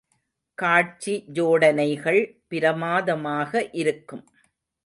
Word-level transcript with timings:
காட்சி 0.57 1.13
ஜோடனைகள் 1.33 2.21
பிரமாதமாக 2.47 3.69
இருக்கும். 3.71 4.25